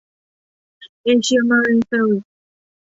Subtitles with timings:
[1.03, 2.29] เอเชียน มารีน เซอร์วิสส์